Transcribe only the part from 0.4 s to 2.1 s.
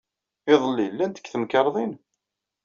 Iḍelli, llant deg temkarḍit?